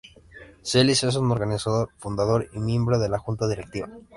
[0.63, 3.87] Celis es un organizador, fundador y miembro de la junta directiva.